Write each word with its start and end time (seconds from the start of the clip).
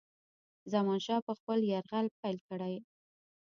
زمانشاه 0.73 1.19
به 1.25 1.33
خپل 1.39 1.57
یرغل 1.71 2.07
پیل 2.19 2.37
کړي. 2.47 2.75